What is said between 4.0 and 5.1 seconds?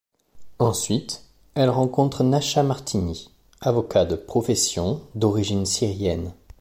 de profession